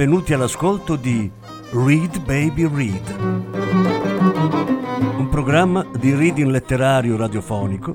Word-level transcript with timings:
benvenuti 0.00 0.32
all'ascolto 0.32 0.96
di 0.96 1.30
Read 1.72 2.24
Baby 2.24 2.66
Read, 2.74 3.16
un 5.18 5.28
programma 5.30 5.86
di 5.98 6.14
reading 6.14 6.48
letterario 6.48 7.18
radiofonico 7.18 7.94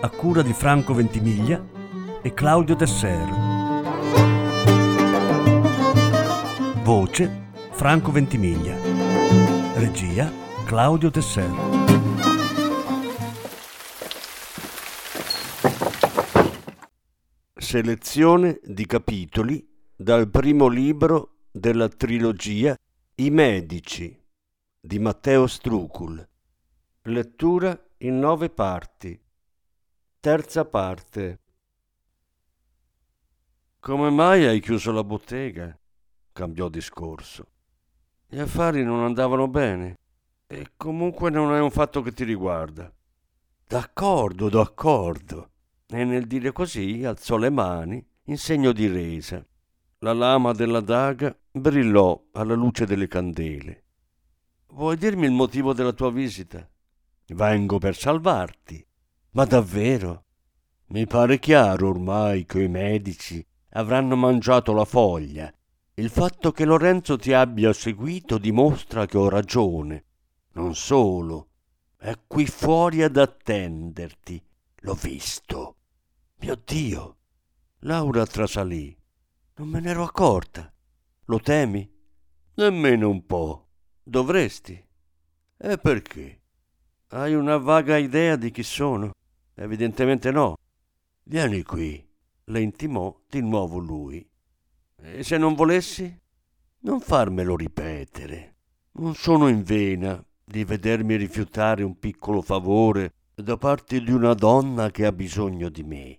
a 0.00 0.08
cura 0.10 0.42
di 0.42 0.52
Franco 0.52 0.94
Ventimiglia 0.94 1.60
e 2.22 2.32
Claudio 2.34 2.76
Desser. 2.76 3.28
Voce 6.84 7.48
Franco 7.72 8.12
Ventimiglia. 8.12 8.76
Regia 9.74 10.30
Claudio 10.64 11.10
Desser. 11.10 11.50
Selezione 17.56 18.60
di 18.62 18.86
capitoli 18.86 19.72
dal 19.96 20.28
primo 20.28 20.66
libro 20.66 21.33
della 21.56 21.88
trilogia 21.88 22.76
I 23.14 23.30
Medici 23.30 24.20
di 24.80 24.98
Matteo 24.98 25.46
Strucul. 25.46 26.28
Lettura 27.02 27.80
in 27.98 28.18
nove 28.18 28.50
parti. 28.50 29.16
Terza 30.18 30.64
parte. 30.64 31.38
Come 33.78 34.10
mai 34.10 34.46
hai 34.46 34.58
chiuso 34.58 34.90
la 34.90 35.04
bottega? 35.04 35.78
cambiò 36.32 36.68
discorso. 36.68 37.46
Gli 38.26 38.40
affari 38.40 38.82
non 38.82 39.04
andavano 39.04 39.46
bene 39.46 39.98
e 40.48 40.72
comunque 40.76 41.30
non 41.30 41.54
è 41.54 41.60
un 41.60 41.70
fatto 41.70 42.02
che 42.02 42.10
ti 42.10 42.24
riguarda. 42.24 42.92
D'accordo, 43.64 44.48
d'accordo. 44.48 45.50
E 45.86 46.02
nel 46.02 46.26
dire 46.26 46.50
così 46.50 47.04
alzò 47.04 47.36
le 47.36 47.50
mani 47.50 48.04
in 48.24 48.38
segno 48.38 48.72
di 48.72 48.88
resa 48.88 49.46
la 50.04 50.12
lama 50.12 50.52
della 50.52 50.80
daga 50.80 51.34
brillò 51.50 52.26
alla 52.32 52.52
luce 52.52 52.84
delle 52.84 53.08
candele. 53.08 53.84
Vuoi 54.72 54.98
dirmi 54.98 55.24
il 55.24 55.32
motivo 55.32 55.72
della 55.72 55.94
tua 55.94 56.10
visita? 56.10 56.68
Vengo 57.28 57.78
per 57.78 57.96
salvarti. 57.96 58.86
Ma 59.30 59.46
davvero? 59.46 60.24
Mi 60.88 61.06
pare 61.06 61.38
chiaro 61.38 61.88
ormai 61.88 62.44
che 62.44 62.64
i 62.64 62.68
medici 62.68 63.44
avranno 63.70 64.14
mangiato 64.14 64.74
la 64.74 64.84
foglia. 64.84 65.50
Il 65.94 66.10
fatto 66.10 66.52
che 66.52 66.66
Lorenzo 66.66 67.16
ti 67.16 67.32
abbia 67.32 67.72
seguito 67.72 68.36
dimostra 68.36 69.06
che 69.06 69.16
ho 69.16 69.30
ragione. 69.30 70.04
Non 70.52 70.74
solo, 70.74 71.48
è 71.96 72.12
qui 72.26 72.46
fuori 72.46 73.02
ad 73.02 73.16
attenderti. 73.16 74.42
L'ho 74.80 74.94
visto. 74.94 75.76
Mio 76.40 76.60
Dio! 76.62 77.16
Laura 77.78 78.26
trasalì. 78.26 78.94
Non 79.56 79.68
me 79.68 79.78
ne 79.78 79.90
ero 79.90 80.02
accorta. 80.02 80.72
Lo 81.26 81.38
temi? 81.38 81.88
Nemmeno 82.54 83.08
un 83.08 83.24
po'. 83.24 83.68
Dovresti. 84.02 84.84
E 85.56 85.78
perché? 85.78 86.40
Hai 87.10 87.34
una 87.34 87.56
vaga 87.58 87.96
idea 87.96 88.34
di 88.34 88.50
chi 88.50 88.64
sono? 88.64 89.12
Evidentemente 89.54 90.32
no. 90.32 90.56
Vieni 91.22 91.62
qui, 91.62 92.04
le 92.46 92.60
intimò 92.60 93.16
di 93.28 93.42
nuovo 93.42 93.78
lui. 93.78 94.28
E 94.96 95.22
se 95.22 95.38
non 95.38 95.54
volessi? 95.54 96.20
Non 96.80 96.98
farmelo 96.98 97.54
ripetere. 97.54 98.56
Non 98.94 99.14
sono 99.14 99.46
in 99.46 99.62
vena 99.62 100.20
di 100.44 100.64
vedermi 100.64 101.14
rifiutare 101.14 101.84
un 101.84 101.96
piccolo 102.00 102.42
favore 102.42 103.12
da 103.32 103.56
parte 103.56 104.02
di 104.02 104.10
una 104.10 104.34
donna 104.34 104.90
che 104.90 105.06
ha 105.06 105.12
bisogno 105.12 105.68
di 105.68 105.84
me. 105.84 106.18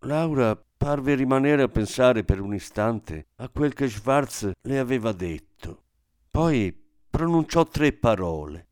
Laura 0.00 0.60
parve 0.82 1.14
rimanere 1.14 1.62
a 1.62 1.68
pensare 1.68 2.24
per 2.24 2.40
un 2.40 2.54
istante 2.54 3.28
a 3.36 3.48
quel 3.48 3.72
che 3.72 3.88
Schwarz 3.88 4.50
le 4.62 4.78
aveva 4.80 5.12
detto. 5.12 5.84
Poi 6.28 6.76
pronunciò 7.08 7.64
tre 7.68 7.92
parole. 7.92 8.66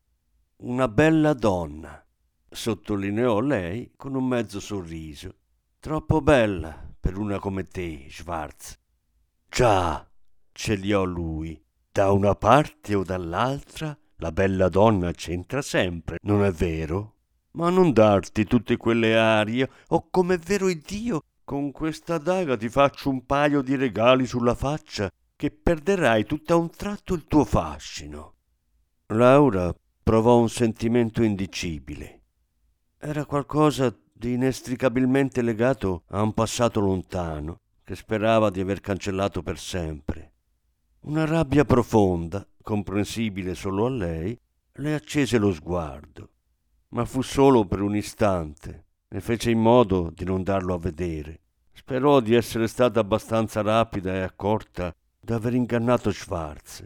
Una 0.57 0.89
bella 0.89 1.31
donna, 1.31 2.05
sottolineò 2.49 3.39
lei 3.39 3.93
con 3.95 4.15
un 4.15 4.27
mezzo 4.27 4.59
sorriso. 4.59 5.35
Troppo 5.79 6.19
bella 6.19 6.85
per 6.99 7.17
una 7.17 7.39
come 7.39 7.65
te, 7.69 8.07
Schwarz. 8.09 8.77
Già, 9.47 10.05
celiò 10.51 11.05
lui, 11.05 11.63
da 11.89 12.11
una 12.11 12.35
parte 12.35 12.93
o 12.93 13.05
dall'altra 13.05 13.97
la 14.17 14.33
bella 14.33 14.67
donna 14.67 15.13
c'entra 15.13 15.61
sempre, 15.61 16.17
non 16.23 16.43
è 16.43 16.51
vero? 16.51 17.15
Ma 17.51 17.69
non 17.69 17.93
darti 17.93 18.43
tutte 18.43 18.75
quelle 18.75 19.17
arie, 19.17 19.69
o 19.87 20.09
come 20.09 20.37
vero 20.37 20.69
Dio 20.73 21.21
con 21.51 21.73
questa 21.73 22.17
daga 22.17 22.55
ti 22.55 22.69
faccio 22.69 23.09
un 23.09 23.25
paio 23.25 23.61
di 23.61 23.75
regali 23.75 24.25
sulla 24.25 24.55
faccia 24.55 25.11
che 25.35 25.51
perderai 25.51 26.23
tutto 26.23 26.53
a 26.53 26.55
un 26.55 26.69
tratto 26.69 27.13
il 27.13 27.25
tuo 27.25 27.43
fascino. 27.43 28.35
Laura 29.07 29.75
provò 30.01 30.39
un 30.39 30.47
sentimento 30.47 31.21
indicibile. 31.21 32.21
Era 32.97 33.25
qualcosa 33.25 33.93
di 34.13 34.31
inestricabilmente 34.31 35.41
legato 35.41 36.03
a 36.11 36.21
un 36.21 36.33
passato 36.33 36.79
lontano 36.79 37.57
che 37.83 37.97
sperava 37.97 38.49
di 38.49 38.61
aver 38.61 38.79
cancellato 38.79 39.43
per 39.43 39.59
sempre. 39.59 40.31
Una 41.01 41.25
rabbia 41.25 41.65
profonda, 41.65 42.47
comprensibile 42.61 43.55
solo 43.55 43.87
a 43.87 43.89
lei, 43.89 44.39
le 44.75 44.93
accese 44.93 45.37
lo 45.37 45.51
sguardo, 45.51 46.29
ma 46.91 47.03
fu 47.03 47.21
solo 47.21 47.65
per 47.65 47.81
un 47.81 47.97
istante 47.97 48.85
e 49.13 49.19
fece 49.19 49.51
in 49.51 49.59
modo 49.59 50.09
di 50.15 50.23
non 50.23 50.41
darlo 50.41 50.73
a 50.73 50.79
vedere. 50.79 51.39
Sperò 51.73 52.21
di 52.21 52.33
essere 52.33 52.67
stata 52.67 53.01
abbastanza 53.01 53.61
rapida 53.61 54.13
e 54.13 54.21
accorta 54.21 54.95
da 55.19 55.35
aver 55.35 55.53
ingannato 55.53 56.11
Schwarz, 56.11 56.83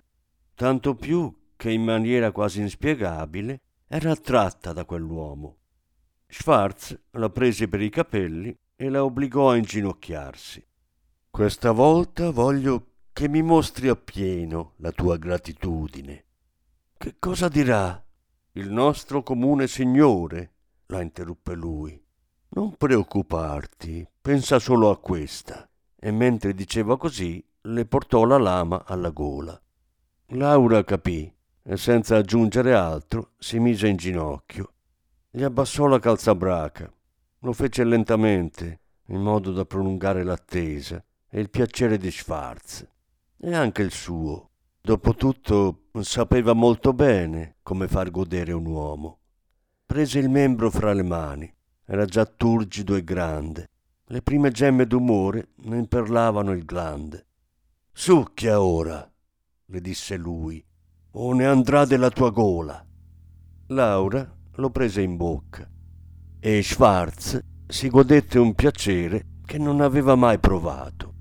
tanto 0.56 0.96
più 0.96 1.32
che 1.56 1.70
in 1.70 1.84
maniera 1.84 2.32
quasi 2.32 2.62
inspiegabile 2.62 3.62
era 3.88 4.12
attratta 4.12 4.74
da 4.74 4.86
quell'uomo. 4.86 5.58
Schwarz 6.28 7.00
la 7.12 7.30
prese 7.30 7.68
per 7.68 7.82
i 7.82 7.90
capelli 7.90 8.58
e 8.76 8.90
la 8.90 9.04
obbligò 9.04 9.52
a 9.52 9.58
inginocchiarsi. 9.58 10.66
Questa 11.30 11.72
volta 11.72 12.32
voglio 12.32 12.88
che 13.14 13.30
mi 13.30 13.44
mostri 13.44 13.88
appieno 13.88 14.74
la 14.78 14.92
tua 14.92 15.18
gratitudine. 15.18 16.26
Che 16.98 17.16
cosa 17.20 17.50
dirà 17.50 18.04
il 18.54 18.72
nostro 18.72 19.22
comune 19.22 19.68
signore? 19.68 20.54
la 20.88 21.02
interruppe 21.02 21.54
lui. 21.54 22.05
Non 22.56 22.78
preoccuparti, 22.78 24.08
pensa 24.22 24.60
solo 24.60 24.90
a 24.90 24.98
questa. 24.98 25.70
E 26.00 26.10
mentre 26.12 26.54
diceva 26.54 26.98
così, 26.98 27.46
le 27.64 27.86
portò 27.86 28.24
la 28.24 28.38
lama 28.38 28.86
alla 28.86 29.10
gola. 29.10 29.62
Laura 30.28 30.82
capì 30.86 31.30
e 31.62 31.76
senza 31.76 32.16
aggiungere 32.16 32.74
altro 32.74 33.32
si 33.38 33.60
mise 33.60 33.90
in 33.90 33.98
ginocchio. 33.98 34.72
Gli 35.30 35.44
abbassò 35.44 35.88
la 35.88 36.00
calzabraca. 36.00 36.90
Lo 37.40 37.52
fece 37.52 37.84
lentamente, 37.84 38.80
in 39.08 39.20
modo 39.20 39.52
da 39.52 39.66
prolungare 39.66 40.24
l'attesa 40.24 41.04
e 41.30 41.42
il 41.42 41.50
piacere 41.50 41.98
di 41.98 42.10
Schwarz. 42.10 42.88
E 43.38 43.54
anche 43.54 43.82
il 43.82 43.92
suo. 43.92 44.52
Dopotutto 44.80 45.88
sapeva 46.00 46.54
molto 46.54 46.94
bene 46.94 47.58
come 47.64 47.90
far 47.90 48.10
godere 48.12 48.54
un 48.54 48.66
uomo. 48.66 49.20
Prese 49.86 50.20
il 50.20 50.30
membro 50.30 50.72
fra 50.72 50.94
le 50.94 51.04
mani 51.04 51.55
era 51.86 52.06
già 52.06 52.26
turgido 52.26 52.96
e 52.96 53.04
grande. 53.04 53.70
Le 54.08 54.22
prime 54.22 54.52
gemme 54.52 54.86
d'umore 54.86 55.50
ne 55.64 55.78
imperlavano 55.78 56.52
il 56.52 56.66
glande. 56.66 57.26
Succhia 57.92 58.62
ora, 58.62 59.10
le 59.66 59.82
disse 59.82 60.18
lui, 60.18 60.64
o 61.12 61.34
ne 61.34 61.46
andrà 61.46 61.86
della 61.86 62.10
tua 62.10 62.30
gola. 62.30 62.86
Laura 63.68 64.36
lo 64.56 64.70
prese 64.70 65.02
in 65.02 65.16
bocca 65.16 65.68
e 66.40 66.62
Schwarz 66.62 67.40
si 67.66 67.90
godette 67.90 68.38
un 68.38 68.54
piacere 68.54 69.40
che 69.46 69.58
non 69.58 69.82
aveva 69.82 70.14
mai 70.14 70.38
provato. 70.38 71.15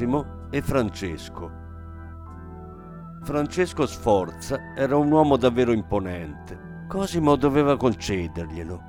Cosimo 0.00 0.48
e 0.48 0.62
Francesco. 0.62 1.50
Francesco 3.22 3.84
Sforza 3.84 4.72
era 4.74 4.96
un 4.96 5.12
uomo 5.12 5.36
davvero 5.36 5.72
imponente. 5.72 6.86
Cosimo 6.88 7.36
doveva 7.36 7.76
concederglielo. 7.76 8.82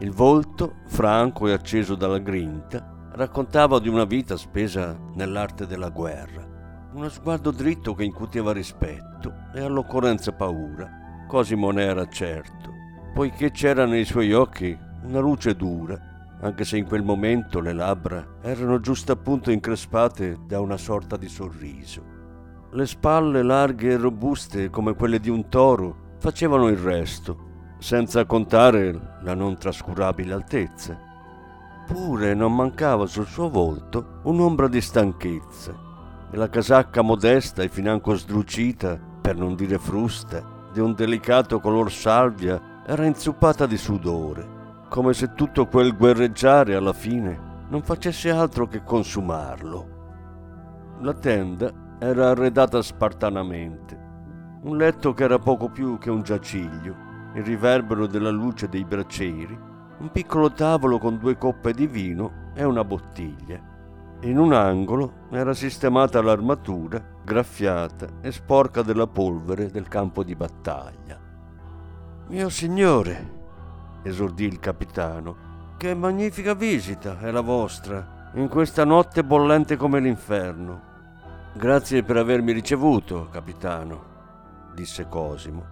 Il 0.00 0.12
volto, 0.12 0.80
franco 0.84 1.48
e 1.48 1.52
acceso 1.52 1.94
dalla 1.94 2.18
grinta, 2.18 3.08
raccontava 3.12 3.78
di 3.78 3.88
una 3.88 4.04
vita 4.04 4.36
spesa 4.36 4.94
nell'arte 5.14 5.66
della 5.66 5.88
guerra. 5.88 6.46
Uno 6.92 7.08
sguardo 7.08 7.52
dritto 7.52 7.94
che 7.94 8.04
incuteva 8.04 8.52
rispetto 8.52 9.32
e 9.54 9.62
all'occorrenza 9.62 10.32
paura. 10.32 11.24
Cosimo 11.26 11.70
ne 11.70 11.84
era 11.84 12.06
certo, 12.06 12.70
poiché 13.14 13.50
c'era 13.50 13.86
nei 13.86 14.04
suoi 14.04 14.34
occhi 14.34 14.78
una 15.04 15.20
luce 15.20 15.56
dura, 15.56 15.98
anche 16.42 16.64
se 16.64 16.76
in 16.76 16.86
quel 16.86 17.02
momento 17.02 17.60
le 17.60 17.72
labbra 17.72 18.26
erano 18.40 18.80
giusto 18.80 19.12
appunto 19.12 19.50
increspate 19.50 20.38
da 20.46 20.60
una 20.60 20.76
sorta 20.76 21.16
di 21.16 21.28
sorriso. 21.28 22.18
Le 22.72 22.86
spalle 22.86 23.42
larghe 23.42 23.92
e 23.92 23.96
robuste 23.96 24.70
come 24.70 24.94
quelle 24.94 25.18
di 25.18 25.28
un 25.28 25.48
toro 25.48 26.14
facevano 26.18 26.68
il 26.68 26.76
resto, 26.76 27.48
senza 27.78 28.24
contare 28.24 29.18
la 29.22 29.34
non 29.34 29.58
trascurabile 29.58 30.32
altezza. 30.32 30.98
Pure 31.86 32.34
non 32.34 32.54
mancava 32.54 33.06
sul 33.06 33.26
suo 33.26 33.50
volto 33.50 34.20
un'ombra 34.22 34.68
di 34.68 34.80
stanchezza 34.80 35.74
e 36.30 36.36
la 36.36 36.48
casacca 36.48 37.02
modesta 37.02 37.62
e 37.62 37.68
financo 37.68 38.14
sdrucita, 38.14 38.98
per 39.20 39.36
non 39.36 39.56
dire 39.56 39.78
frusta, 39.78 40.68
di 40.72 40.78
un 40.78 40.94
delicato 40.94 41.58
color 41.58 41.90
salvia 41.90 42.82
era 42.86 43.04
inzuppata 43.04 43.66
di 43.66 43.76
sudore, 43.76 44.59
come 44.90 45.12
se 45.12 45.34
tutto 45.34 45.68
quel 45.68 45.96
guerreggiare 45.96 46.74
alla 46.74 46.92
fine 46.92 47.64
non 47.68 47.80
facesse 47.80 48.28
altro 48.28 48.66
che 48.66 48.82
consumarlo. 48.82 49.98
La 50.98 51.14
tenda 51.14 51.96
era 52.00 52.30
arredata 52.30 52.82
spartanamente. 52.82 53.96
Un 54.62 54.76
letto 54.76 55.14
che 55.14 55.22
era 55.22 55.38
poco 55.38 55.68
più 55.68 55.96
che 55.98 56.10
un 56.10 56.22
giaciglio, 56.22 56.96
il 57.34 57.44
riverbero 57.44 58.08
della 58.08 58.30
luce 58.30 58.68
dei 58.68 58.84
bracieri, 58.84 59.56
un 59.98 60.10
piccolo 60.10 60.50
tavolo 60.50 60.98
con 60.98 61.18
due 61.18 61.38
coppe 61.38 61.72
di 61.72 61.86
vino 61.86 62.50
e 62.54 62.64
una 62.64 62.82
bottiglia. 62.82 63.60
In 64.22 64.38
un 64.38 64.52
angolo 64.52 65.28
era 65.30 65.54
sistemata 65.54 66.20
l'armatura, 66.20 67.00
graffiata 67.24 68.08
e 68.20 68.32
sporca 68.32 68.82
della 68.82 69.06
polvere 69.06 69.70
del 69.70 69.86
campo 69.86 70.24
di 70.24 70.34
battaglia. 70.34 71.16
Mio 72.26 72.48
signore, 72.48 73.38
esordì 74.02 74.44
il 74.44 74.58
capitano, 74.58 75.74
che 75.76 75.94
magnifica 75.94 76.54
visita 76.54 77.18
è 77.20 77.30
la 77.30 77.40
vostra 77.40 78.30
in 78.34 78.48
questa 78.48 78.84
notte 78.84 79.24
bollente 79.24 79.76
come 79.76 80.00
l'inferno. 80.00 80.88
Grazie 81.54 82.02
per 82.02 82.16
avermi 82.16 82.52
ricevuto, 82.52 83.28
capitano, 83.30 84.04
disse 84.74 85.08
Cosimo, 85.08 85.66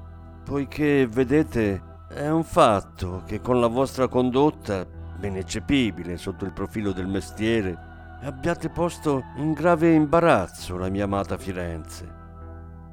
poiché, 0.45 1.07
vedete, 1.07 1.83
è 2.09 2.29
un 2.29 2.43
fatto 2.43 3.23
che 3.27 3.41
con 3.41 3.61
la 3.61 3.69
vostra 3.69 4.09
condotta, 4.09 4.87
ben 5.19 5.37
eccepibile 5.37 6.17
sotto 6.17 6.45
il 6.45 6.53
profilo 6.53 6.93
del 6.93 7.07
mestiere, 7.07 8.17
abbiate 8.23 8.71
posto 8.71 9.23
in 9.37 9.53
grave 9.53 9.93
imbarazzo 9.93 10.77
la 10.77 10.89
mia 10.89 11.05
amata 11.05 11.37
Firenze. 11.37 12.17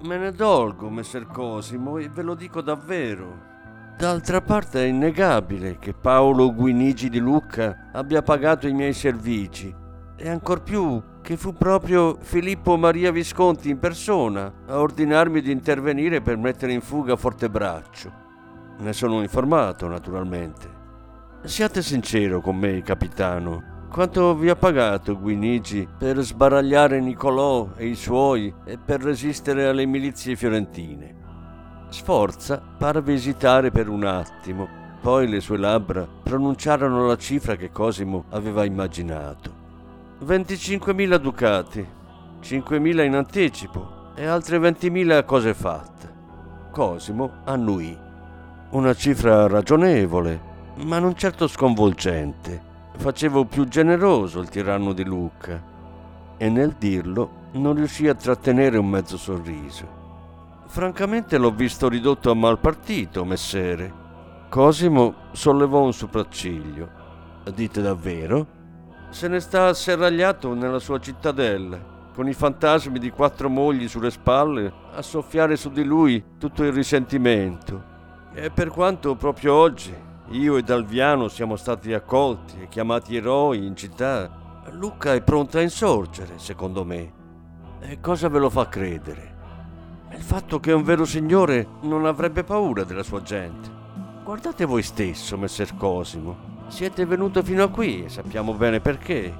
Me 0.01 0.17
ne 0.17 0.31
dolgo, 0.31 0.89
messer 0.89 1.25
Cosimo, 1.25 1.97
e 1.97 2.09
ve 2.09 2.21
lo 2.21 2.35
dico 2.35 2.61
davvero. 2.61 3.53
D'altra 3.97 4.41
parte 4.41 4.83
è 4.83 4.87
innegabile 4.87 5.79
che 5.79 5.93
Paolo 5.93 6.53
Guinigi 6.53 7.09
di 7.09 7.19
Lucca 7.19 7.91
abbia 7.93 8.21
pagato 8.21 8.67
i 8.67 8.73
miei 8.73 8.91
servigi 8.91 9.73
e 10.17 10.29
ancor 10.29 10.63
più 10.63 11.01
che 11.21 11.37
fu 11.37 11.53
proprio 11.53 12.17
Filippo 12.19 12.75
Maria 12.75 13.11
Visconti 13.11 13.69
in 13.69 13.79
persona 13.79 14.51
a 14.67 14.79
ordinarmi 14.79 15.39
di 15.39 15.49
intervenire 15.49 16.21
per 16.21 16.35
mettere 16.35 16.73
in 16.73 16.81
fuga 16.81 17.15
Fortebraccio. 17.15 18.11
Ne 18.79 18.91
sono 18.91 19.21
informato, 19.21 19.87
naturalmente. 19.87 20.67
Siate 21.45 21.81
sincero 21.81 22.41
con 22.41 22.57
me, 22.57 22.81
capitano. 22.81 23.87
Quanto 23.89 24.35
vi 24.35 24.49
ha 24.49 24.57
pagato 24.57 25.17
Guinigi 25.17 25.87
per 25.97 26.19
sbaragliare 26.19 26.99
Nicolò 26.99 27.69
e 27.77 27.85
i 27.87 27.95
suoi 27.95 28.53
e 28.65 28.77
per 28.77 29.01
resistere 29.01 29.67
alle 29.67 29.85
milizie 29.85 30.35
fiorentine? 30.35 31.23
Sforza 31.95 32.61
parve 32.77 33.13
esitare 33.13 33.71
per 33.71 33.87
un 33.87 34.03
attimo, 34.03 34.67
poi 34.99 35.29
le 35.29 35.39
sue 35.39 35.57
labbra 35.57 36.05
pronunciarono 36.05 37.07
la 37.07 37.15
cifra 37.15 37.55
che 37.55 37.71
Cosimo 37.71 38.25
aveva 38.31 38.65
immaginato. 38.65 39.49
25.000 40.25 41.15
ducati, 41.15 41.87
5.000 42.41 43.05
in 43.05 43.15
anticipo 43.15 44.11
e 44.13 44.25
altre 44.25 44.57
20.000 44.57 45.23
cose 45.23 45.53
fatte. 45.53 46.13
Cosimo 46.69 47.31
annuì. 47.45 47.97
Una 48.71 48.93
cifra 48.93 49.47
ragionevole, 49.47 50.41
ma 50.83 50.99
non 50.99 51.15
certo 51.15 51.47
sconvolgente. 51.47 52.61
Facevo 52.97 53.45
più 53.45 53.69
generoso 53.69 54.41
il 54.41 54.49
tiranno 54.49 54.91
di 54.91 55.05
Lucca 55.05 55.63
e 56.35 56.49
nel 56.49 56.75
dirlo 56.77 57.43
non 57.53 57.73
riuscì 57.73 58.09
a 58.09 58.15
trattenere 58.15 58.77
un 58.77 58.89
mezzo 58.89 59.15
sorriso. 59.15 59.94
Francamente 60.75 61.37
l'ho 61.37 61.51
visto 61.51 61.87
ridotto 61.87 62.29
a 62.29 62.33
mal 62.33 62.59
partito, 62.59 63.23
messere. 63.23 63.93
Cosimo 64.49 65.29
sollevò 65.31 65.81
un 65.81 65.93
sopracciglio. 65.93 66.89
Dite 67.53 67.81
davvero? 67.81 68.45
se 69.09 69.29
ne 69.29 69.39
sta 69.39 69.67
asserragliato 69.67 70.53
nella 70.53 70.79
sua 70.79 70.99
cittadella, 70.99 71.79
con 72.13 72.27
i 72.27 72.33
fantasmi 72.33 72.99
di 72.99 73.09
quattro 73.09 73.47
mogli 73.47 73.87
sulle 73.87 74.11
spalle 74.11 74.69
a 74.91 75.01
soffiare 75.01 75.55
su 75.55 75.71
di 75.71 75.85
lui 75.85 76.21
tutto 76.37 76.65
il 76.65 76.73
risentimento. 76.73 77.81
E 78.33 78.49
per 78.49 78.67
quanto 78.67 79.15
proprio 79.15 79.53
oggi 79.53 79.95
io 80.31 80.57
ed 80.57 80.69
Alviano 80.69 81.29
siamo 81.29 81.55
stati 81.55 81.93
accolti 81.93 82.63
e 82.63 82.67
chiamati 82.67 83.15
eroi 83.15 83.65
in 83.65 83.77
città, 83.77 84.29
Luca 84.71 85.13
è 85.13 85.21
pronta 85.21 85.59
a 85.59 85.61
insorgere, 85.61 86.33
secondo 86.35 86.83
me. 86.83 87.13
E 87.79 88.01
cosa 88.01 88.27
ve 88.27 88.39
lo 88.39 88.49
fa 88.49 88.67
credere? 88.67 89.34
Il 90.15 90.21
fatto 90.21 90.59
che 90.59 90.71
un 90.71 90.83
vero 90.83 91.03
signore 91.03 91.67
non 91.81 92.05
avrebbe 92.05 92.43
paura 92.43 92.83
della 92.83 93.03
sua 93.03 93.21
gente. 93.21 93.69
Guardate 94.23 94.63
voi 94.65 94.81
stesso, 94.81 95.37
messer 95.37 95.75
Cosimo. 95.75 96.63
Siete 96.67 97.05
venuto 97.05 97.43
fino 97.43 97.63
a 97.63 97.69
qui 97.69 98.05
e 98.05 98.09
sappiamo 98.09 98.53
bene 98.53 98.79
perché. 98.79 99.33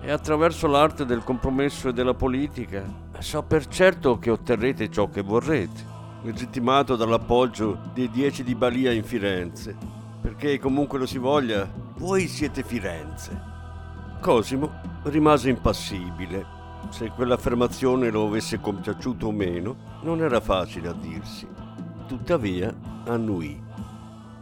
E 0.00 0.10
attraverso 0.10 0.66
l'arte 0.66 1.04
del 1.04 1.22
compromesso 1.22 1.90
e 1.90 1.92
della 1.92 2.14
politica 2.14 2.82
so 3.22 3.42
per 3.42 3.68
certo 3.68 4.18
che 4.18 4.30
otterrete 4.30 4.90
ciò 4.90 5.08
che 5.08 5.22
vorrete, 5.22 5.86
legittimato 6.22 6.96
dall'appoggio 6.96 7.78
dei 7.94 8.10
dieci 8.10 8.42
di 8.42 8.54
Balia 8.54 8.90
in 8.90 9.04
Firenze, 9.04 9.76
perché 10.20 10.58
comunque 10.58 10.98
lo 10.98 11.06
si 11.06 11.18
voglia, 11.18 11.70
voi 11.96 12.26
siete 12.26 12.64
Firenze. 12.64 13.50
Cosimo 14.20 14.72
rimase 15.04 15.50
impassibile. 15.50 16.61
Se 16.92 17.08
quell'affermazione 17.08 18.10
lo 18.10 18.26
avesse 18.26 18.60
compiaciuto 18.60 19.28
o 19.28 19.32
meno, 19.32 19.76
non 20.02 20.20
era 20.20 20.40
facile 20.40 20.88
a 20.88 20.92
dirsi. 20.92 21.48
Tuttavia, 22.06 22.70
annuì. 23.06 23.58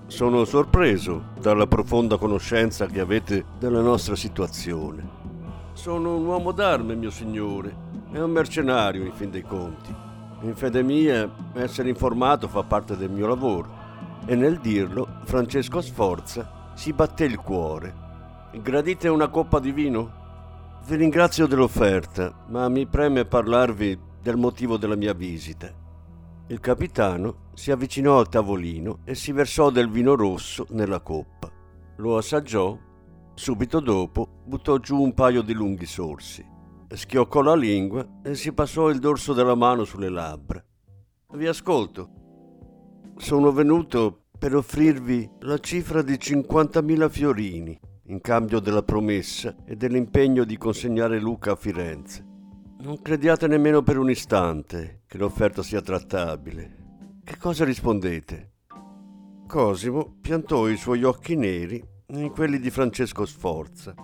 Sono 0.08 0.44
sorpreso 0.44 1.26
dalla 1.40 1.68
profonda 1.68 2.16
conoscenza 2.16 2.86
che 2.86 2.98
avete 2.98 3.44
della 3.56 3.80
nostra 3.80 4.16
situazione. 4.16 5.08
Sono 5.74 6.16
un 6.16 6.26
uomo 6.26 6.50
d'arme, 6.50 6.96
mio 6.96 7.10
signore, 7.10 7.72
e 8.10 8.20
un 8.20 8.32
mercenario 8.32 9.04
in 9.04 9.12
fin 9.12 9.30
dei 9.30 9.42
conti. 9.42 9.94
In 10.40 10.56
fede 10.56 10.82
mia, 10.82 11.30
essere 11.52 11.88
informato 11.88 12.48
fa 12.48 12.64
parte 12.64 12.96
del 12.96 13.12
mio 13.12 13.28
lavoro. 13.28 13.70
E 14.26 14.34
nel 14.34 14.58
dirlo, 14.58 15.06
Francesco 15.22 15.80
Sforza 15.80 16.72
si 16.74 16.92
batté 16.92 17.26
il 17.26 17.38
cuore. 17.38 17.94
Gradite 18.60 19.06
una 19.06 19.28
coppa 19.28 19.60
di 19.60 19.70
vino? 19.70 20.18
Vi 20.86 20.96
ringrazio 20.96 21.46
dell'offerta, 21.46 22.46
ma 22.48 22.68
mi 22.68 22.86
preme 22.86 23.24
parlarvi 23.24 23.98
del 24.20 24.36
motivo 24.36 24.76
della 24.76 24.96
mia 24.96 25.12
visita. 25.12 25.72
Il 26.48 26.58
capitano 26.58 27.50
si 27.54 27.70
avvicinò 27.70 28.18
al 28.18 28.28
tavolino 28.28 29.00
e 29.04 29.14
si 29.14 29.30
versò 29.30 29.70
del 29.70 29.88
vino 29.88 30.16
rosso 30.16 30.66
nella 30.70 31.00
coppa. 31.00 31.48
Lo 31.98 32.16
assaggiò, 32.16 32.76
subito 33.34 33.78
dopo 33.78 34.42
buttò 34.44 34.78
giù 34.78 35.00
un 35.00 35.14
paio 35.14 35.42
di 35.42 35.52
lunghi 35.52 35.86
sorsi, 35.86 36.44
schioccò 36.88 37.42
la 37.42 37.54
lingua 37.54 38.20
e 38.24 38.34
si 38.34 38.52
passò 38.52 38.88
il 38.88 38.98
dorso 38.98 39.32
della 39.32 39.54
mano 39.54 39.84
sulle 39.84 40.08
labbra. 40.08 40.64
Vi 41.34 41.46
ascolto. 41.46 42.10
Sono 43.16 43.52
venuto 43.52 44.24
per 44.36 44.56
offrirvi 44.56 45.30
la 45.40 45.58
cifra 45.58 46.02
di 46.02 46.14
50.000 46.14 47.08
fiorini 47.10 47.80
in 48.10 48.20
cambio 48.20 48.58
della 48.58 48.82
promessa 48.82 49.54
e 49.64 49.76
dell'impegno 49.76 50.42
di 50.42 50.56
consegnare 50.56 51.20
Luca 51.20 51.52
a 51.52 51.56
Firenze. 51.56 52.26
Non 52.80 53.00
crediate 53.00 53.46
nemmeno 53.46 53.82
per 53.82 53.98
un 53.98 54.10
istante 54.10 55.02
che 55.06 55.16
l'offerta 55.16 55.62
sia 55.62 55.80
trattabile. 55.80 57.20
Che 57.22 57.36
cosa 57.36 57.64
rispondete? 57.64 58.50
Cosimo 59.46 60.16
piantò 60.20 60.68
i 60.68 60.76
suoi 60.76 61.04
occhi 61.04 61.36
neri 61.36 61.82
in 62.08 62.30
quelli 62.30 62.58
di 62.58 62.70
Francesco 62.70 63.24
Sforza. 63.24 63.94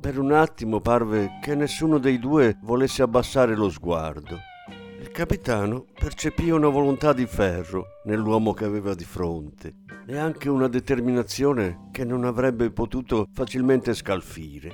Per 0.00 0.18
un 0.18 0.32
attimo 0.32 0.80
parve 0.80 1.38
che 1.40 1.54
nessuno 1.54 1.98
dei 1.98 2.18
due 2.18 2.58
volesse 2.62 3.02
abbassare 3.02 3.54
lo 3.54 3.70
sguardo. 3.70 4.36
Capitano 5.14 5.86
percepì 5.94 6.50
una 6.50 6.66
volontà 6.66 7.12
di 7.12 7.24
ferro 7.24 8.00
nell'uomo 8.06 8.52
che 8.52 8.64
aveva 8.64 8.94
di 8.94 9.04
fronte 9.04 9.76
e 10.08 10.16
anche 10.16 10.48
una 10.48 10.66
determinazione 10.66 11.88
che 11.92 12.04
non 12.04 12.24
avrebbe 12.24 12.72
potuto 12.72 13.28
facilmente 13.32 13.94
scalfire. 13.94 14.72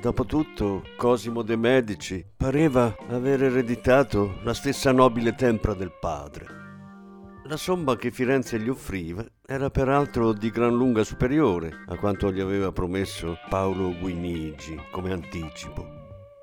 Dopotutto, 0.00 0.84
Cosimo 0.96 1.42
de' 1.42 1.56
Medici 1.56 2.24
pareva 2.36 2.94
aver 3.08 3.42
ereditato 3.42 4.38
la 4.44 4.54
stessa 4.54 4.92
nobile 4.92 5.34
tempra 5.34 5.74
del 5.74 5.90
padre. 5.98 6.46
La 7.46 7.56
somma 7.56 7.96
che 7.96 8.12
Firenze 8.12 8.60
gli 8.60 8.68
offriva 8.68 9.26
era 9.44 9.68
peraltro 9.68 10.32
di 10.32 10.48
gran 10.50 10.76
lunga 10.76 11.02
superiore 11.02 11.72
a 11.88 11.96
quanto 11.96 12.30
gli 12.30 12.38
aveva 12.38 12.70
promesso 12.70 13.36
Paolo 13.48 13.98
Guinigi 13.98 14.80
come 14.92 15.10
anticipo. 15.12 15.98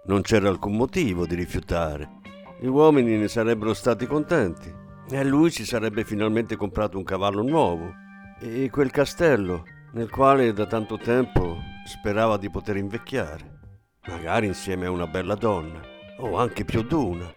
Non 0.08 0.22
c'era 0.24 0.50
alcun 0.50 0.76
motivo 0.76 1.26
di 1.26 1.36
rifiutare. 1.36 2.17
Gli 2.60 2.66
uomini 2.66 3.16
ne 3.18 3.28
sarebbero 3.28 3.74
stati 3.76 4.08
contenti 4.08 4.74
e 5.10 5.24
lui 5.24 5.52
si 5.52 5.64
sarebbe 5.64 6.04
finalmente 6.04 6.56
comprato 6.56 6.98
un 6.98 7.04
cavallo 7.04 7.44
nuovo 7.44 7.94
e 8.40 8.70
quel 8.72 8.90
castello 8.90 9.64
nel 9.94 10.10
quale 10.10 10.52
da 10.54 10.66
tanto 10.66 10.98
tempo 10.98 11.58
sperava 11.86 12.38
di 12.38 12.50
poter 12.50 12.78
invecchiare, 12.78 13.60
magari 14.08 14.48
insieme 14.48 14.88
a 14.88 14.92
una 14.92 15.06
bella 15.06 15.36
donna, 15.36 15.80
o 16.20 16.38
anche 16.38 16.66
più 16.66 16.82
d'una. 16.82 17.32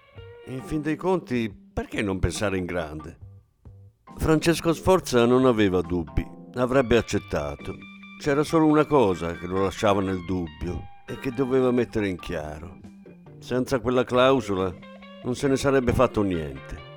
In 0.46 0.62
fin 0.62 0.80
dei 0.80 0.96
conti, 0.96 1.54
perché 1.72 2.00
non 2.00 2.18
pensare 2.18 2.56
in 2.56 2.64
grande? 2.64 3.18
Francesco 4.16 4.72
Sforza 4.72 5.26
non 5.26 5.44
aveva 5.44 5.82
dubbi, 5.82 6.26
avrebbe 6.54 6.96
accettato. 6.96 7.76
C'era 8.18 8.42
solo 8.42 8.66
una 8.66 8.86
cosa 8.86 9.34
che 9.34 9.46
lo 9.46 9.62
lasciava 9.62 10.00
nel 10.00 10.24
dubbio 10.24 10.88
e 11.06 11.18
che 11.18 11.30
doveva 11.30 11.70
mettere 11.70 12.08
in 12.08 12.18
chiaro. 12.18 12.78
Senza 13.38 13.78
quella 13.80 14.04
clausola 14.04 14.74
non 15.22 15.34
se 15.34 15.48
ne 15.48 15.56
sarebbe 15.56 15.92
fatto 15.92 16.22
niente. 16.22 16.88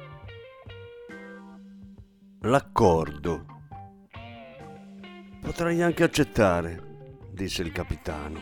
L'accordo. 2.42 3.46
Potrei 5.42 5.82
anche 5.82 6.04
accettare, 6.04 7.18
disse 7.32 7.62
il 7.62 7.72
capitano. 7.72 8.42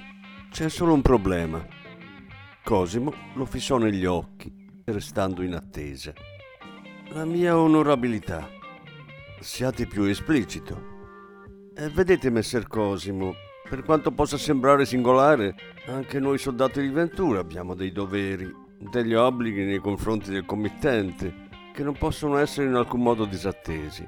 C'è 0.49 0.69
solo 0.69 0.93
un 0.93 1.01
problema. 1.01 1.65
Cosimo 2.63 3.13
lo 3.35 3.45
fissò 3.45 3.77
negli 3.77 4.05
occhi, 4.05 4.53
restando 4.85 5.41
in 5.41 5.55
attesa. 5.55 6.13
La 7.09 7.25
mia 7.25 7.57
onorabilità. 7.57 8.49
Siate 9.39 9.87
più 9.87 10.03
esplicito. 10.03 10.89
E 11.75 11.89
vedete, 11.89 12.29
messer 12.29 12.67
Cosimo, 12.67 13.33
per 13.67 13.83
quanto 13.83 14.11
possa 14.11 14.37
sembrare 14.37 14.85
singolare, 14.85 15.55
anche 15.87 16.19
noi 16.19 16.37
soldati 16.37 16.81
di 16.81 16.89
Ventura 16.89 17.39
abbiamo 17.39 17.73
dei 17.73 17.91
doveri, 17.91 18.53
degli 18.89 19.13
obblighi 19.13 19.63
nei 19.63 19.79
confronti 19.79 20.31
del 20.31 20.45
committente, 20.45 21.49
che 21.73 21.83
non 21.83 21.93
possono 21.93 22.37
essere 22.37 22.67
in 22.67 22.73
alcun 22.73 23.01
modo 23.01 23.25
disattesi. 23.25 24.07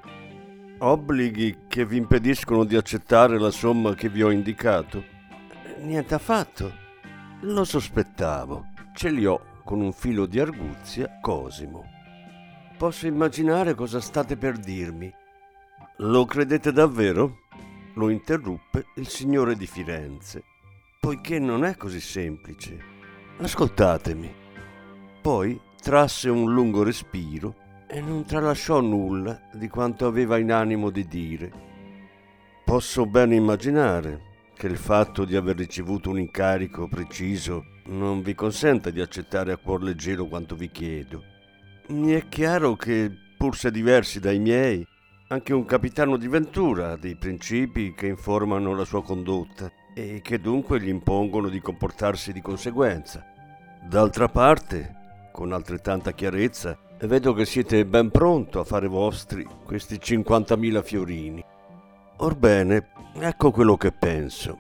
Obblighi 0.80 1.60
che 1.68 1.86
vi 1.86 1.98
impediscono 1.98 2.64
di 2.64 2.76
accettare 2.76 3.40
la 3.40 3.52
somma 3.52 3.94
che 3.94 4.10
vi 4.10 4.24
ho 4.24 4.32
indicato? 4.32 5.04
Niente 5.80 6.16
affatto. 6.16 6.82
Lo 7.42 7.64
sospettavo. 7.64 8.72
Ce 8.96 9.10
li 9.10 9.26
ho 9.26 9.62
con 9.64 9.80
un 9.80 9.94
filo 9.94 10.26
di 10.26 10.40
arguzia, 10.40 11.20
Cosimo. 11.22 11.86
Posso 12.78 13.08
immaginare 13.08 13.76
cosa 13.76 14.02
state 14.02 14.36
per 14.36 14.58
dirmi. 14.58 15.14
Lo 15.98 16.26
credete 16.26 16.72
davvero? 16.72 17.42
Lo 17.94 18.10
interruppe 18.10 18.88
il 18.96 19.08
signore 19.08 19.56
di 19.56 19.68
Firenze, 19.68 20.44
poiché 21.00 21.38
non 21.38 21.64
è 21.64 21.78
così 21.78 22.02
semplice. 22.02 22.78
Ascoltatemi. 23.38 24.43
Poi 25.24 25.58
trasse 25.82 26.28
un 26.28 26.54
lungo 26.54 26.84
respiro 26.84 27.56
e 27.88 28.02
non 28.02 28.26
tralasciò 28.26 28.82
nulla 28.82 29.40
di 29.54 29.70
quanto 29.70 30.06
aveva 30.06 30.38
in 30.38 30.52
animo 30.52 30.90
di 30.90 31.08
dire. 31.08 31.50
Posso 32.66 33.06
ben 33.06 33.32
immaginare 33.32 34.20
che 34.54 34.68
il 34.68 34.76
fatto 34.76 35.24
di 35.24 35.38
aver 35.38 35.56
ricevuto 35.56 36.10
un 36.10 36.20
incarico 36.20 36.90
preciso 36.90 37.64
non 37.86 38.22
vi 38.22 38.36
consenta 38.36 38.90
di 38.90 39.00
accettare 39.00 39.54
a 39.54 39.58
cuor 39.58 39.82
leggero 39.82 40.26
quanto 40.26 40.58
vi 40.58 40.70
chiedo. 40.70 41.24
Mi 41.88 42.12
è 42.12 42.28
chiaro 42.28 42.76
che, 42.76 43.10
pur 43.38 43.56
se 43.56 43.72
diversi 43.72 44.20
dai 44.20 44.40
miei, 44.40 44.86
anche 45.30 45.54
un 45.54 45.64
capitano 45.64 46.18
di 46.18 46.28
Ventura 46.28 46.92
ha 46.92 46.98
dei 46.98 47.16
principi 47.16 47.94
che 47.94 48.08
informano 48.08 48.76
la 48.76 48.84
sua 48.84 49.02
condotta 49.02 49.72
e 49.96 50.20
che 50.22 50.42
dunque 50.42 50.82
gli 50.82 50.90
impongono 50.90 51.48
di 51.48 51.62
comportarsi 51.62 52.34
di 52.34 52.42
conseguenza. 52.42 53.26
D'altra 53.88 54.28
parte, 54.28 54.98
con 55.34 55.52
altrettanta 55.52 56.12
chiarezza, 56.12 56.78
e 57.00 57.08
vedo 57.08 57.34
che 57.34 57.46
siete 57.46 57.86
ben 57.86 58.12
pronto 58.12 58.60
a 58.60 58.64
fare 58.64 58.88
vostri 58.88 59.46
questi 59.66 59.96
50.000 59.96 60.84
fiorini. 60.84 61.44
Orbene, 62.18 62.90
ecco 63.16 63.52
quello 63.52 63.76
che 63.76 63.92
penso. 63.92 64.60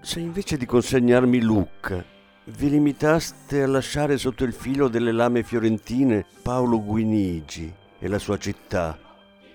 Se 0.00 0.20
invece 0.20 0.56
di 0.56 0.64
consegnarmi 0.64 1.40
Lucca 1.40 2.02
vi 2.44 2.70
limitaste 2.70 3.62
a 3.62 3.66
lasciare 3.66 4.16
sotto 4.16 4.44
il 4.44 4.52
filo 4.52 4.88
delle 4.88 5.12
lame 5.12 5.42
fiorentine 5.42 6.24
Paolo 6.42 6.82
Guinigi 6.82 7.70
e 7.98 8.08
la 8.08 8.20
sua 8.20 8.38
città, 8.38 8.96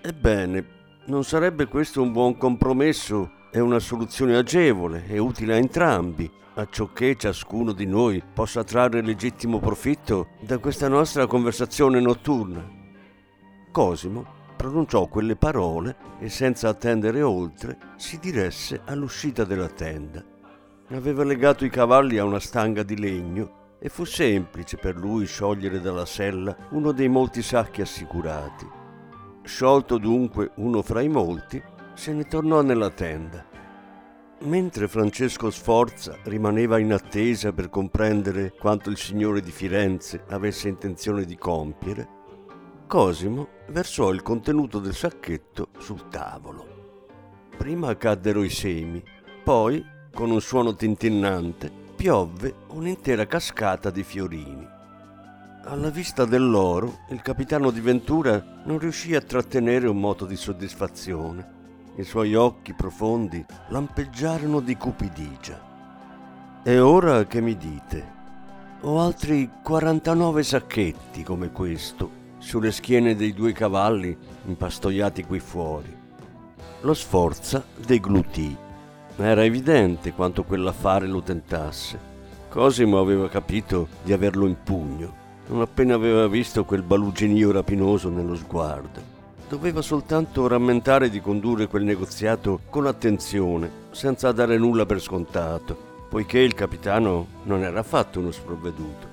ebbene, 0.02 0.66
non 1.06 1.24
sarebbe 1.24 1.68
questo 1.68 2.02
un 2.02 2.12
buon 2.12 2.38
compromesso 2.38 3.32
e 3.54 3.60
una 3.60 3.78
soluzione 3.78 4.36
agevole 4.36 5.06
e 5.08 5.20
utile 5.20 5.54
a 5.54 5.58
entrambi? 5.58 6.42
acciocché 6.56 7.16
ciascuno 7.16 7.72
di 7.72 7.86
noi 7.86 8.22
possa 8.34 8.64
trarre 8.64 9.02
legittimo 9.02 9.60
profitto 9.60 10.28
da 10.40 10.58
questa 10.58 10.88
nostra 10.88 11.26
conversazione 11.26 12.00
notturna. 12.00 12.64
Cosimo 13.72 14.42
pronunciò 14.56 15.08
quelle 15.08 15.36
parole 15.36 15.96
e 16.20 16.30
senza 16.30 16.70
attendere 16.70 17.22
oltre 17.22 17.78
si 17.96 18.20
diresse 18.20 18.82
all'uscita 18.86 19.44
della 19.44 19.70
tenda. 19.70 20.24
Aveva 20.90 21.24
legato 21.24 21.66
i 21.66 21.70
cavalli 21.70 22.18
a 22.18 22.24
una 22.24 22.40
stanga 22.40 22.84
di 22.84 22.98
legno 22.98 23.78
e 23.80 23.90
fu 23.90 24.06
semplice 24.06 24.78
per 24.78 24.96
lui 24.96 25.26
sciogliere 25.26 25.82
dalla 25.82 26.06
sella 26.06 26.56
uno 26.70 26.92
dei 26.92 27.10
molti 27.10 27.42
sacchi 27.42 27.82
assicurati. 27.82 28.82
Sciolto 29.44 29.98
dunque 29.98 30.52
uno 30.56 30.82
fra 30.82 31.02
i 31.02 31.10
molti, 31.10 31.62
se 31.94 32.14
ne 32.14 32.26
tornò 32.26 32.62
nella 32.62 32.90
tenda 32.90 33.52
Mentre 34.46 34.90
Francesco 34.90 35.50
Sforza 35.50 36.18
rimaneva 36.24 36.78
in 36.78 36.92
attesa 36.92 37.54
per 37.54 37.70
comprendere 37.70 38.52
quanto 38.60 38.90
il 38.90 38.98
signore 38.98 39.40
di 39.40 39.52
Firenze 39.52 40.26
avesse 40.28 40.68
intenzione 40.68 41.24
di 41.24 41.38
compiere, 41.38 42.22
Cosimo 42.86 43.48
versò 43.70 44.12
il 44.12 44.22
contenuto 44.22 44.80
del 44.80 44.94
sacchetto 44.94 45.70
sul 45.78 46.10
tavolo. 46.10 47.08
Prima 47.58 47.96
caddero 47.96 48.44
i 48.44 48.50
semi, 48.50 49.02
poi, 49.46 49.84
con 50.14 50.30
un 50.30 50.42
suono 50.42 50.76
tintinnante, 50.76 51.72
piovve 51.96 52.54
un'intera 52.68 53.26
cascata 53.26 53.90
di 53.92 54.04
fiorini. 54.04 54.68
Alla 55.64 55.90
vista 55.90 56.26
dell'oro, 56.26 57.06
il 57.12 57.22
capitano 57.22 57.72
di 57.72 57.80
Ventura 57.80 58.62
non 58.66 58.78
riuscì 58.78 59.16
a 59.16 59.22
trattenere 59.22 59.88
un 59.88 60.00
moto 60.02 60.26
di 60.26 60.36
soddisfazione 60.36 61.62
i 61.96 62.04
suoi 62.04 62.34
occhi 62.34 62.74
profondi 62.74 63.46
lampeggiarono 63.70 64.60
di 64.60 64.76
cupidigia. 64.76 65.72
E 66.64 66.80
ora 66.80 67.26
che 67.26 67.40
mi 67.40 67.56
dite? 67.56 68.12
Ho 68.82 69.00
altri 69.00 69.50
49 69.62 70.44
sacchetti 70.44 71.24
come 71.24 71.52
questo 71.52 72.22
sulle 72.40 72.72
schiene 72.72 73.16
dei 73.16 73.34
due 73.34 73.54
cavalli 73.54 74.18
impastoiati 74.46 75.24
qui 75.24 75.40
fuori. 75.40 75.96
Lo 76.82 76.94
sforza 76.94 77.64
deglutì. 77.86 78.58
Era 79.16 79.44
evidente 79.44 80.14
quanto 80.14 80.44
quell'affare 80.44 81.08
lo 81.08 81.22
tentasse. 81.22 82.12
Cosimo 82.50 83.00
aveva 83.00 83.30
capito 83.30 83.88
di 84.04 84.12
averlo 84.14 84.48
in 84.48 84.58
pugno, 84.64 85.14
non 85.48 85.62
appena 85.62 85.94
aveva 85.96 86.28
visto 86.28 86.66
quel 86.66 86.82
baluginio 86.82 87.52
rapinoso 87.52 88.10
nello 88.10 88.36
sguardo. 88.36 89.13
Doveva 89.48 89.82
soltanto 89.82 90.48
rammentare 90.48 91.10
di 91.10 91.22
condurre 91.22 91.68
quel 91.68 91.84
negoziato 91.84 92.62
con 92.70 92.88
attenzione, 92.88 93.70
senza 93.92 94.32
dare 94.32 94.58
nulla 94.58 94.86
per 94.86 95.00
scontato, 95.00 95.78
poiché 96.10 96.40
il 96.40 96.54
capitano 96.54 97.28
non 97.44 97.64
era 97.64 97.82
affatto 97.82 98.20
uno 98.20 98.32
sprovveduto. 98.32 99.08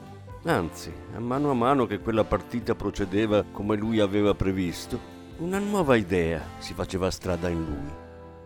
Anzi, 0.44 0.90
a 1.14 1.20
mano 1.20 1.50
a 1.50 1.54
mano 1.54 1.86
che 1.86 1.98
quella 1.98 2.24
partita 2.24 2.74
procedeva 2.74 3.44
come 3.52 3.76
lui 3.76 4.00
aveva 4.00 4.34
previsto, 4.34 4.98
una 5.38 5.58
nuova 5.58 5.96
idea 5.96 6.42
si 6.58 6.72
faceva 6.72 7.10
strada 7.10 7.48
in 7.48 7.64
lui. 7.64 7.92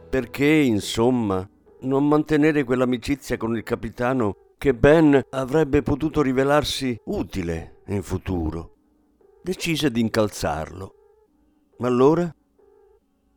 Perché, 0.08 0.46
insomma, 0.46 1.48
non 1.80 2.08
mantenere 2.08 2.64
quell'amicizia 2.64 3.36
con 3.36 3.56
il 3.56 3.62
capitano 3.62 4.36
che 4.58 4.74
ben 4.74 5.20
avrebbe 5.30 5.82
potuto 5.82 6.22
rivelarsi 6.22 6.98
utile 7.04 7.82
in 7.88 8.02
futuro? 8.02 8.72
Decise 9.42 9.90
di 9.90 10.00
incalzarlo 10.00 10.94
allora? 11.80 12.34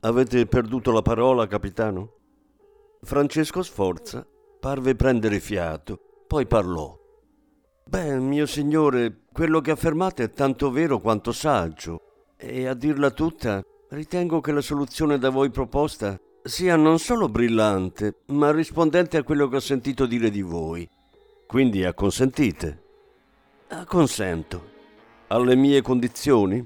Avete 0.02 0.46
perduto 0.46 0.92
la 0.92 1.02
parola, 1.02 1.48
capitano? 1.48 2.14
Francesco 3.02 3.64
Sforza 3.64 4.26
parve 4.60 4.96
prendere 4.96 5.40
fiato, 5.40 6.00
poi 6.28 6.46
parlò. 6.46 6.98
Beh, 7.86 8.20
mio 8.20 8.46
signore, 8.46 9.24
quello 9.32 9.62
che 9.62 9.72
affermate 9.72 10.24
è 10.26 10.30
tanto 10.30 10.72
vero 10.72 11.00
quanto 11.00 11.32
saggio, 11.32 12.34
e 12.38 12.68
a 12.68 12.74
dirla 12.74 13.12
tutta, 13.12 13.64
ritengo 13.90 14.42
che 14.42 14.52
la 14.52 14.62
soluzione 14.62 15.18
da 15.18 15.30
voi 15.30 15.50
proposta 15.50 16.20
sia 16.44 16.76
non 16.76 17.00
solo 17.00 17.30
brillante, 17.30 18.22
ma 18.28 18.52
rispondente 18.52 19.18
a 19.18 19.24
quello 19.24 19.48
che 19.48 19.56
ho 19.56 19.62
sentito 19.62 20.06
dire 20.06 20.30
di 20.30 20.42
voi. 20.42 20.88
Quindi 21.46 21.84
acconsentite. 21.84 22.84
Acconsento. 23.70 24.76
Alle 25.28 25.56
mie 25.56 25.82
condizioni? 25.82 26.66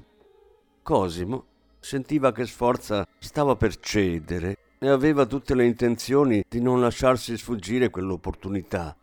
Cosimo 0.82 1.50
sentiva 1.82 2.32
che 2.32 2.46
Sforza 2.46 3.06
stava 3.18 3.56
per 3.56 3.78
cedere 3.80 4.58
e 4.78 4.88
aveva 4.88 5.26
tutte 5.26 5.56
le 5.56 5.66
intenzioni 5.66 6.44
di 6.48 6.62
non 6.62 6.80
lasciarsi 6.80 7.38
sfuggire 7.38 7.90
quell'opportunità. 7.90 8.96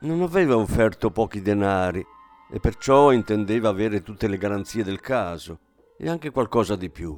Non 0.00 0.22
aveva 0.22 0.56
offerto 0.56 1.10
pochi 1.10 1.42
denari 1.42 2.04
e 2.50 2.58
perciò 2.58 3.12
intendeva 3.12 3.68
avere 3.68 4.02
tutte 4.02 4.26
le 4.26 4.38
garanzie 4.38 4.82
del 4.82 4.98
caso 4.98 5.58
e 5.96 6.08
anche 6.08 6.30
qualcosa 6.30 6.74
di 6.74 6.88
più. 6.88 7.16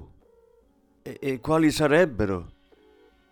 E, 1.01 1.17
e 1.21 1.41
quali 1.41 1.71
sarebbero? 1.71 2.51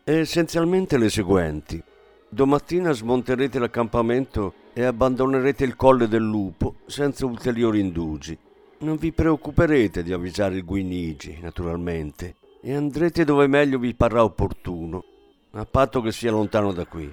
Essenzialmente 0.05 0.97
le 0.97 1.11
seguenti. 1.11 1.83
Domattina 2.29 2.93
smonterete 2.93 3.59
l'accampamento 3.59 4.55
e 4.73 4.85
abbandonerete 4.85 5.65
il 5.65 5.75
colle 5.75 6.07
del 6.07 6.23
lupo 6.23 6.77
senza 6.87 7.27
ulteriori 7.27 7.81
indugi. 7.81 8.39
Non 8.83 8.97
vi 8.97 9.13
preoccuperete 9.13 10.03
di 10.03 10.11
avvisare 10.11 10.55
il 10.55 10.65
Guinigi, 10.65 11.39
naturalmente, 11.43 12.37
e 12.63 12.75
andrete 12.75 13.25
dove 13.25 13.47
meglio 13.47 13.79
vi 13.79 13.95
parrà 13.95 14.25
opportuno, 14.25 15.05
a 15.51 15.67
patto 15.67 16.01
che 16.01 16.13
sia 16.13 16.31
lontano 16.31 16.73
da 16.73 16.87
qui. 16.87 17.13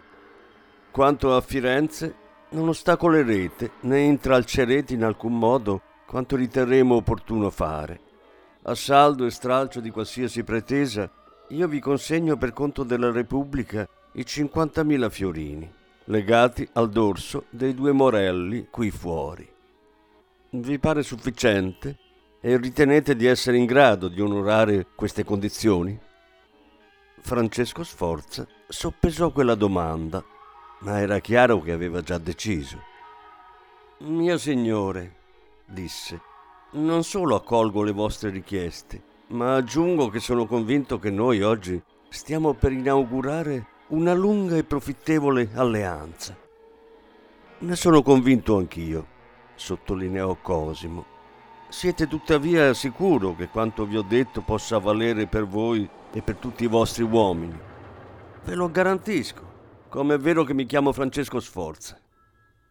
Quanto 0.91 1.35
a 1.35 1.41
Firenze, 1.41 2.15
non 2.51 2.69
ostacolerete 2.69 3.71
né 3.81 3.99
intralcerete 3.99 4.93
in 4.93 5.03
alcun 5.03 5.37
modo 5.37 5.81
quanto 6.05 6.37
riterremo 6.37 6.95
opportuno 6.95 7.49
fare. 7.49 7.99
A 8.61 8.73
saldo 8.73 9.25
e 9.25 9.29
stralcio 9.29 9.81
di 9.81 9.89
qualsiasi 9.89 10.45
pretesa, 10.45 11.11
io 11.49 11.67
vi 11.67 11.81
consegno 11.81 12.37
per 12.37 12.53
conto 12.53 12.83
della 12.83 13.11
Repubblica 13.11 13.85
i 14.13 14.21
50.000 14.21 15.09
fiorini, 15.09 15.69
legati 16.05 16.65
al 16.73 16.89
dorso 16.89 17.43
dei 17.49 17.73
due 17.73 17.91
morelli 17.91 18.67
qui 18.71 18.89
fuori. 18.89 19.55
Vi 20.49 20.79
pare 20.79 21.03
sufficiente 21.03 21.97
e 22.39 22.57
ritenete 22.57 23.15
di 23.15 23.25
essere 23.25 23.57
in 23.57 23.65
grado 23.65 24.07
di 24.07 24.21
onorare 24.21 24.87
queste 24.95 25.23
condizioni? 25.23 25.99
Francesco 27.19 27.83
Sforza 27.83 28.47
soppesò 28.67 29.31
quella 29.31 29.55
domanda 29.55 30.23
ma 30.79 30.99
era 30.99 31.19
chiaro 31.19 31.61
che 31.61 31.71
aveva 31.71 32.01
già 32.01 32.17
deciso. 32.17 32.81
Mio 33.99 34.37
signore, 34.37 35.15
disse, 35.65 36.21
non 36.71 37.03
solo 37.03 37.35
accolgo 37.35 37.81
le 37.81 37.91
vostre 37.91 38.29
richieste, 38.29 39.01
ma 39.27 39.55
aggiungo 39.55 40.09
che 40.09 40.19
sono 40.19 40.45
convinto 40.45 40.99
che 40.99 41.09
noi 41.09 41.41
oggi 41.41 41.81
stiamo 42.09 42.53
per 42.53 42.71
inaugurare 42.71 43.67
una 43.87 44.13
lunga 44.13 44.55
e 44.55 44.63
profittevole 44.63 45.49
alleanza. 45.55 46.37
Ne 47.59 47.75
sono 47.75 48.03
convinto 48.03 48.57
anch'io, 48.57 49.15
sottolineò 49.57 50.37
Cosimo. 50.41 51.05
Siete 51.69 52.07
tuttavia 52.07 52.73
sicuro 52.73 53.35
che 53.35 53.49
quanto 53.49 53.85
vi 53.85 53.97
ho 53.97 54.01
detto 54.01 54.41
possa 54.41 54.77
valere 54.77 55.27
per 55.27 55.45
voi 55.45 55.87
e 56.13 56.21
per 56.21 56.35
tutti 56.37 56.63
i 56.63 56.67
vostri 56.67 57.03
uomini? 57.03 57.59
Ve 58.45 58.55
lo 58.55 58.71
garantisco. 58.71 59.55
Come 59.89 60.15
è 60.15 60.17
vero 60.17 60.43
che 60.43 60.53
mi 60.53 60.65
chiamo 60.65 60.93
Francesco 60.93 61.39
Sforza. 61.39 61.99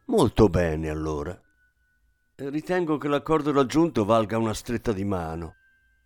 Molto 0.07 0.49
bene, 0.49 0.89
allora. 0.89 1.39
Ritengo 2.37 2.97
che 2.97 3.09
l'accordo 3.09 3.53
raggiunto 3.53 4.05
valga 4.05 4.39
una 4.39 4.55
stretta 4.55 4.93
di 4.93 5.05
mano. 5.05 5.57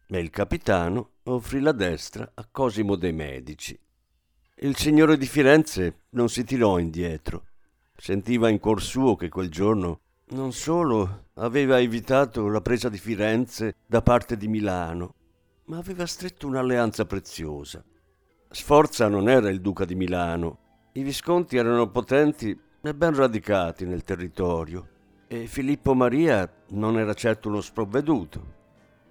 E 0.09 0.19
il 0.19 0.31
capitano 0.31 1.19
offrì 1.25 1.61
la 1.61 1.73
destra 1.73 2.33
a 2.35 2.49
Cosimo 2.51 2.97
dei 2.97 3.13
Medici. 3.13 3.79
Il 4.63 4.77
signore 4.77 5.17
di 5.17 5.27
Firenze 5.27 6.07
non 6.11 6.29
si 6.29 6.45
tirò 6.45 6.79
indietro. 6.79 7.47
Sentiva 7.97 8.49
in 8.49 8.59
cuor 8.59 8.83
suo 8.83 9.15
che 9.15 9.29
quel 9.29 9.51
giorno 9.51 10.01
non 10.31 10.53
solo 10.53 11.27
aveva 11.35 11.81
evitato 11.81 12.49
la 12.49 12.61
presa 12.61 12.89
di 12.89 12.99
Firenze 12.99 13.75
da 13.87 14.01
parte 14.01 14.37
di 14.37 14.47
Milano, 14.47 15.15
ma 15.65 15.79
aveva 15.79 16.07
stretto 16.07 16.47
un'alleanza 16.47 17.05
preziosa. 17.05 17.83
Sforza 18.49 19.09
non 19.09 19.29
era 19.29 19.49
il 19.49 19.61
duca 19.61 19.85
di 19.85 19.95
Milano, 19.95 20.59
i 20.93 21.03
Visconti 21.03 21.57
erano 21.57 21.89
potenti 21.89 22.57
e 22.83 22.95
ben 22.95 23.15
radicati 23.15 23.85
nel 23.85 24.05
territorio 24.05 24.89
e 25.27 25.47
Filippo 25.47 25.95
Maria 25.95 26.51
non 26.71 26.99
era 26.99 27.15
certo 27.15 27.49
uno 27.49 27.61
sprovveduto. 27.61 28.59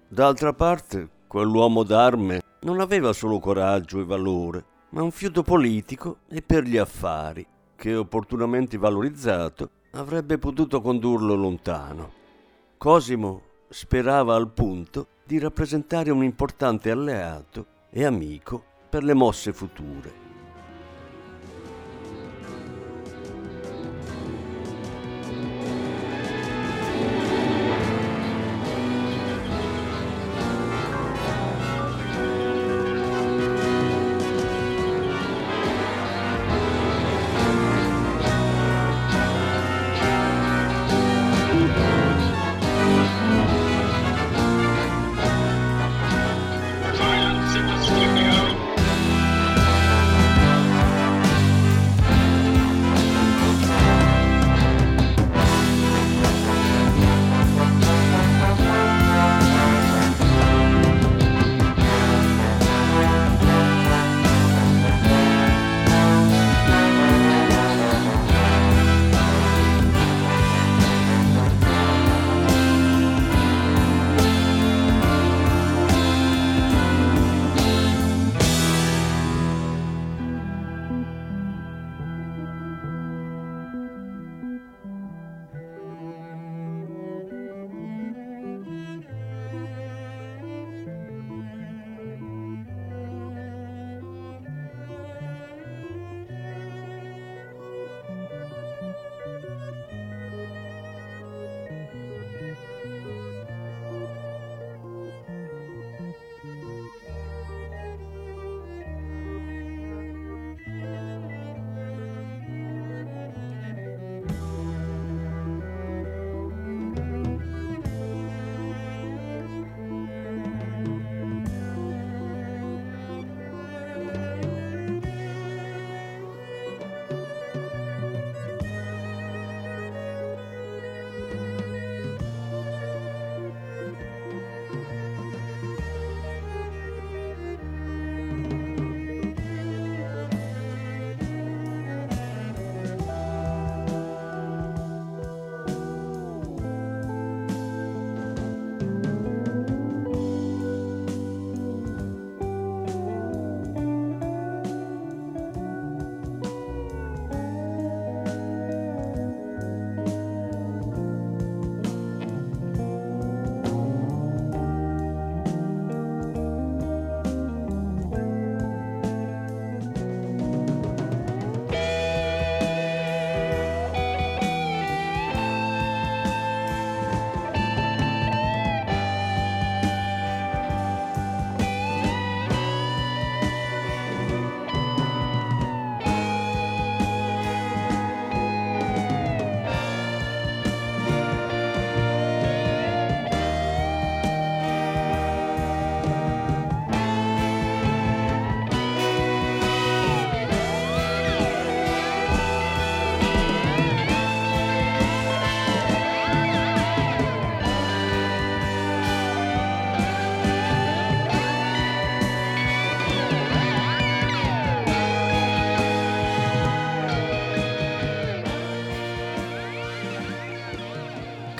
D'altra 0.08 0.52
parte, 0.52 1.08
quell'uomo 1.26 1.82
d'arme 1.82 2.42
non 2.60 2.80
aveva 2.80 3.12
solo 3.12 3.38
coraggio 3.38 4.00
e 4.00 4.04
valore, 4.04 4.64
ma 4.90 5.02
un 5.02 5.10
fiuto 5.10 5.42
politico 5.42 6.18
e 6.28 6.42
per 6.42 6.64
gli 6.64 6.76
affari, 6.76 7.46
che 7.76 7.94
opportunamente 7.94 8.76
valorizzato 8.76 9.70
avrebbe 9.92 10.38
potuto 10.38 10.80
condurlo 10.80 11.34
lontano. 11.34 12.12
Cosimo 12.76 13.42
sperava 13.68 14.34
al 14.34 14.50
punto 14.50 15.08
di 15.24 15.38
rappresentare 15.38 16.10
un 16.10 16.24
importante 16.24 16.90
alleato 16.90 17.66
e 17.90 18.04
amico 18.04 18.62
per 18.88 19.04
le 19.04 19.14
mosse 19.14 19.52
future. 19.52 20.29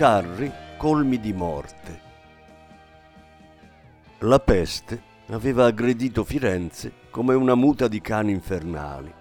Carri 0.01 0.51
colmi 0.79 1.21
di 1.21 1.35
morte. 1.35 2.01
La 4.21 4.39
peste 4.39 5.03
aveva 5.29 5.67
aggredito 5.67 6.25
Firenze 6.25 6.91
come 7.11 7.35
una 7.35 7.55
muta 7.55 7.87
di 7.87 8.01
cani 8.01 8.33
infernali. 8.33 9.13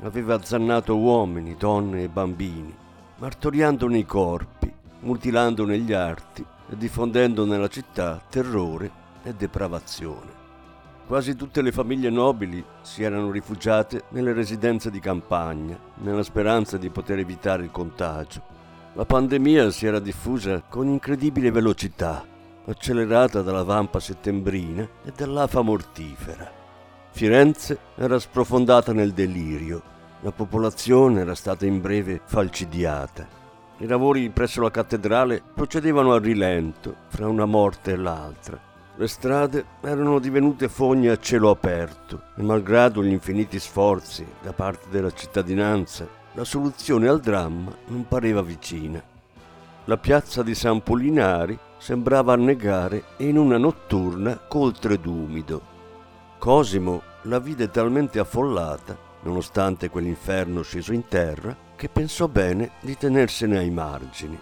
Aveva 0.00 0.36
azzannato 0.36 0.96
uomini, 0.96 1.56
donne 1.58 2.04
e 2.04 2.08
bambini, 2.08 2.74
martoriandone 3.18 3.98
i 3.98 4.06
corpi, 4.06 4.72
mutilandone 5.00 5.76
gli 5.76 5.92
arti 5.92 6.42
e 6.70 6.74
diffondendo 6.74 7.44
nella 7.44 7.68
città 7.68 8.18
terrore 8.26 8.90
e 9.24 9.34
depravazione. 9.34 10.32
Quasi 11.06 11.36
tutte 11.36 11.60
le 11.60 11.70
famiglie 11.70 12.08
nobili 12.08 12.64
si 12.80 13.02
erano 13.02 13.30
rifugiate 13.30 14.04
nelle 14.12 14.32
residenze 14.32 14.90
di 14.90 15.00
campagna, 15.00 15.78
nella 15.96 16.22
speranza 16.22 16.78
di 16.78 16.88
poter 16.88 17.18
evitare 17.18 17.62
il 17.62 17.70
contagio. 17.70 18.53
La 18.94 19.04
pandemia 19.04 19.70
si 19.70 19.86
era 19.86 19.98
diffusa 19.98 20.62
con 20.68 20.86
incredibile 20.86 21.50
velocità 21.50 22.24
accelerata 22.66 23.42
dalla 23.42 23.62
vampa 23.62 24.00
settembrina 24.00 24.88
e 25.04 25.12
dall'afa 25.14 25.62
mortifera. 25.62 26.50
Firenze 27.10 27.78
era 27.96 28.18
sprofondata 28.18 28.92
nel 28.92 29.12
delirio, 29.12 29.82
la 30.20 30.32
popolazione 30.32 31.20
era 31.20 31.34
stata 31.34 31.66
in 31.66 31.80
breve 31.80 32.20
falcidiata. 32.24 33.26
I 33.78 33.86
lavori 33.86 34.30
presso 34.30 34.62
la 34.62 34.70
cattedrale 34.70 35.42
procedevano 35.54 36.12
a 36.12 36.18
rilento, 36.18 36.94
fra 37.08 37.28
una 37.28 37.44
morte 37.44 37.92
e 37.92 37.96
l'altra. 37.96 38.58
Le 38.96 39.08
strade 39.08 39.64
erano 39.82 40.20
divenute 40.20 40.68
fogne 40.68 41.10
a 41.10 41.18
cielo 41.18 41.50
aperto 41.50 42.22
e 42.36 42.42
malgrado 42.42 43.02
gli 43.02 43.10
infiniti 43.10 43.58
sforzi 43.58 44.24
da 44.40 44.52
parte 44.52 44.86
della 44.88 45.10
cittadinanza, 45.10 46.08
la 46.36 46.44
soluzione 46.44 47.06
al 47.08 47.20
dramma 47.20 47.72
non 47.86 48.06
pareva 48.08 48.42
vicina. 48.42 49.02
La 49.84 49.96
piazza 49.98 50.42
di 50.42 50.54
San 50.54 50.82
Polinari 50.82 51.56
sembrava 51.78 52.32
annegare 52.32 53.04
in 53.18 53.38
una 53.38 53.56
notturna 53.56 54.38
coltre 54.38 54.98
d'umido. 54.98 55.72
Cosimo 56.38 57.02
la 57.22 57.38
vide 57.38 57.70
talmente 57.70 58.18
affollata, 58.18 58.96
nonostante 59.22 59.88
quell'inferno 59.88 60.62
sceso 60.62 60.92
in 60.92 61.06
terra, 61.06 61.56
che 61.76 61.88
pensò 61.88 62.26
bene 62.26 62.72
di 62.80 62.96
tenersene 62.96 63.58
ai 63.58 63.70
margini. 63.70 64.38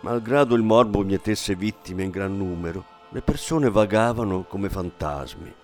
Malgrado 0.00 0.56
il 0.56 0.62
morbo 0.62 1.02
mietesse 1.02 1.54
vittime 1.54 2.02
in 2.02 2.10
gran 2.10 2.36
numero, 2.36 2.84
le 3.10 3.22
persone 3.22 3.70
vagavano 3.70 4.44
come 4.48 4.68
fantasmi. 4.68 5.54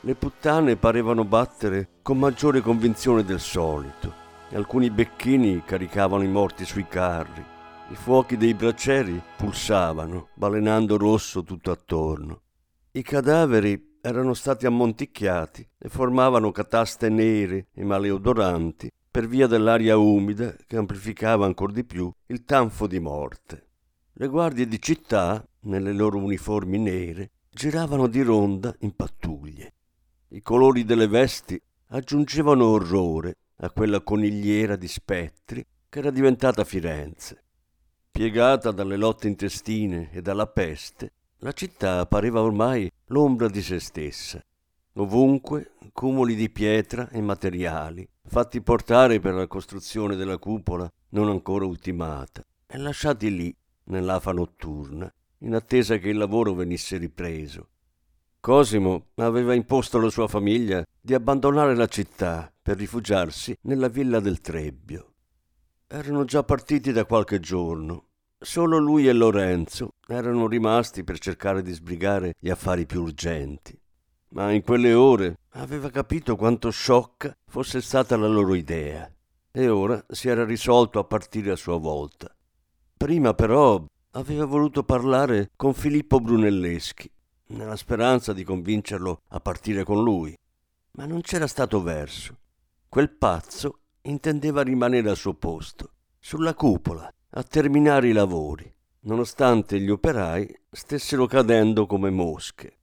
Le 0.00 0.14
puttane 0.14 0.76
parevano 0.76 1.24
battere 1.24 1.88
con 2.02 2.18
maggiore 2.18 2.60
convinzione 2.60 3.24
del 3.24 3.40
solito 3.40 4.28
e 4.50 4.56
alcuni 4.56 4.90
becchini 4.90 5.62
caricavano 5.64 6.22
i 6.22 6.28
morti 6.28 6.64
sui 6.64 6.86
carri 6.86 7.58
i 7.90 7.96
fuochi 7.96 8.36
dei 8.36 8.54
bracieri 8.54 9.20
pulsavano, 9.36 10.28
balenando 10.34 10.96
rosso 10.96 11.42
tutto 11.42 11.72
attorno. 11.72 12.42
I 12.92 13.02
cadaveri 13.02 13.98
erano 14.00 14.32
stati 14.32 14.64
ammonticchiati 14.64 15.68
e 15.76 15.88
formavano 15.88 16.52
cataste 16.52 17.08
nere 17.08 17.66
e 17.74 17.82
maleodoranti 17.82 18.92
per 19.10 19.26
via 19.26 19.48
dell'aria 19.48 19.96
umida 19.96 20.54
che 20.68 20.76
amplificava 20.76 21.46
ancor 21.46 21.72
di 21.72 21.84
più 21.84 22.08
il 22.26 22.44
tanfo 22.44 22.86
di 22.86 23.00
morte. 23.00 23.70
Le 24.12 24.28
guardie 24.28 24.68
di 24.68 24.80
città, 24.80 25.44
nelle 25.62 25.92
loro 25.92 26.18
uniformi 26.18 26.78
nere, 26.78 27.30
giravano 27.50 28.06
di 28.06 28.22
ronda 28.22 28.72
in 28.80 28.94
pattuglie. 28.94 29.74
I 30.28 30.42
colori 30.42 30.84
delle 30.84 31.08
vesti 31.08 31.60
aggiungevano 31.88 32.66
orrore 32.66 33.38
a 33.62 33.70
quella 33.70 34.00
conigliera 34.00 34.76
di 34.76 34.88
spettri 34.88 35.64
che 35.88 35.98
era 35.98 36.10
diventata 36.10 36.64
Firenze. 36.64 37.44
Piegata 38.10 38.70
dalle 38.70 38.96
lotte 38.96 39.28
intestine 39.28 40.10
e 40.12 40.22
dalla 40.22 40.46
peste, 40.46 41.12
la 41.38 41.52
città 41.52 42.06
pareva 42.06 42.42
ormai 42.42 42.90
l'ombra 43.06 43.48
di 43.48 43.62
se 43.62 43.78
stessa. 43.80 44.42
Ovunque 44.94 45.72
cumuli 45.92 46.34
di 46.34 46.50
pietra 46.50 47.08
e 47.10 47.20
materiali, 47.20 48.06
fatti 48.26 48.60
portare 48.60 49.20
per 49.20 49.34
la 49.34 49.46
costruzione 49.46 50.16
della 50.16 50.38
cupola 50.38 50.90
non 51.10 51.28
ancora 51.28 51.64
ultimata, 51.64 52.44
e 52.66 52.78
lasciati 52.78 53.34
lì, 53.34 53.54
nell'afa 53.84 54.32
notturna, 54.32 55.12
in 55.38 55.54
attesa 55.54 55.96
che 55.98 56.08
il 56.08 56.16
lavoro 56.16 56.54
venisse 56.54 56.96
ripreso. 56.96 57.68
Cosimo 58.40 59.08
aveva 59.16 59.54
imposto 59.54 59.98
alla 59.98 60.10
sua 60.10 60.26
famiglia 60.26 60.84
di 61.00 61.14
abbandonare 61.14 61.74
la 61.74 61.86
città 61.86 62.52
per 62.70 62.78
rifugiarsi 62.78 63.56
nella 63.62 63.88
villa 63.88 64.20
del 64.20 64.40
Trebbio. 64.40 65.14
Erano 65.88 66.24
già 66.24 66.44
partiti 66.44 66.92
da 66.92 67.04
qualche 67.04 67.40
giorno. 67.40 68.04
Solo 68.38 68.78
lui 68.78 69.08
e 69.08 69.12
Lorenzo 69.12 69.94
erano 70.06 70.46
rimasti 70.46 71.02
per 71.02 71.18
cercare 71.18 71.62
di 71.62 71.72
sbrigare 71.72 72.36
gli 72.38 72.48
affari 72.48 72.86
più 72.86 73.02
urgenti. 73.02 73.76
Ma 74.34 74.52
in 74.52 74.62
quelle 74.62 74.94
ore 74.94 75.38
aveva 75.54 75.90
capito 75.90 76.36
quanto 76.36 76.70
sciocca 76.70 77.36
fosse 77.48 77.80
stata 77.80 78.16
la 78.16 78.28
loro 78.28 78.54
idea 78.54 79.12
e 79.50 79.68
ora 79.68 80.00
si 80.08 80.28
era 80.28 80.44
risolto 80.44 81.00
a 81.00 81.04
partire 81.04 81.50
a 81.50 81.56
sua 81.56 81.76
volta. 81.76 82.32
Prima 82.96 83.34
però 83.34 83.84
aveva 84.12 84.44
voluto 84.44 84.84
parlare 84.84 85.50
con 85.56 85.74
Filippo 85.74 86.20
Brunelleschi, 86.20 87.10
nella 87.46 87.74
speranza 87.74 88.32
di 88.32 88.44
convincerlo 88.44 89.22
a 89.30 89.40
partire 89.40 89.82
con 89.82 90.04
lui, 90.04 90.38
ma 90.92 91.04
non 91.04 91.20
c'era 91.20 91.48
stato 91.48 91.82
verso. 91.82 92.38
Quel 92.90 93.08
pazzo 93.08 93.82
intendeva 94.02 94.62
rimanere 94.62 95.10
al 95.10 95.16
suo 95.16 95.34
posto, 95.34 95.92
sulla 96.18 96.54
cupola, 96.54 97.08
a 97.30 97.42
terminare 97.44 98.08
i 98.08 98.12
lavori, 98.12 98.68
nonostante 99.02 99.78
gli 99.78 99.88
operai 99.88 100.62
stessero 100.68 101.26
cadendo 101.26 101.86
come 101.86 102.10
mosche. 102.10 102.78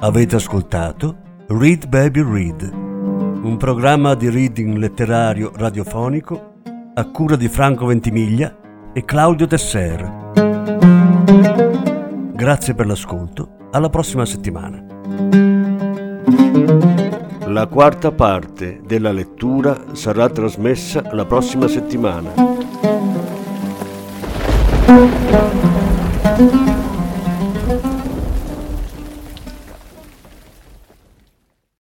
Avete 0.00 0.34
ascoltato 0.34 1.44
Read 1.46 1.86
Baby 1.86 2.24
Read, 2.24 2.72
un 2.72 3.56
programma 3.56 4.16
di 4.16 4.28
reading 4.28 4.78
letterario 4.78 5.52
radiofonico 5.54 6.54
a 6.92 7.08
cura 7.12 7.36
di 7.36 7.46
Franco 7.46 7.86
Ventimiglia 7.86 8.90
e 8.92 9.04
Claudio 9.04 9.46
Tesser. 9.46 11.84
Grazie 12.36 12.74
per 12.74 12.84
l'ascolto 12.84 13.68
alla 13.70 13.88
prossima 13.88 14.26
settimana. 14.26 14.84
La 17.46 17.66
quarta 17.66 18.12
parte 18.12 18.82
della 18.84 19.10
lettura 19.10 19.94
sarà 19.94 20.28
trasmessa 20.28 21.02
la 21.12 21.24
prossima 21.24 21.66
settimana. 21.66 22.34